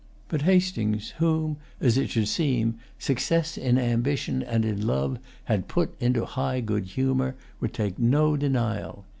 [0.29, 5.93] But Hastings, whom, as it should seem, success in ambition and in love had put
[6.01, 9.05] into high good humor, would take no denial.